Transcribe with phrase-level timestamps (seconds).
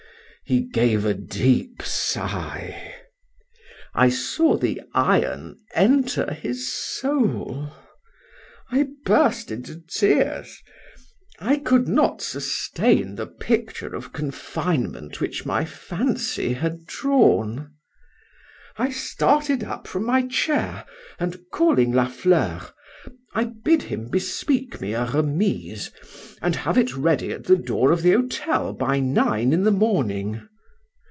[0.43, 11.55] —He gave a deep sigh.—I saw the iron enter into his soul!—I burst into tears.—I
[11.55, 20.03] could not sustain the picture of confinement which my fancy had drawn.—I started up from
[20.05, 20.83] my chair,
[21.17, 22.67] and calling La Fleur:
[23.33, 25.89] I bid him bespeak me a remise,
[26.41, 30.45] and have it ready at the door of the hotel by nine in the morning.